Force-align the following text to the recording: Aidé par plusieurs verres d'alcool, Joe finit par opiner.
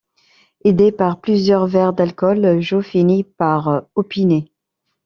Aidé 0.63 0.91
par 0.91 1.21
plusieurs 1.21 1.67
verres 1.67 1.93
d'alcool, 1.93 2.59
Joe 2.59 2.83
finit 2.83 3.23
par 3.23 3.83
opiner. 3.93 4.51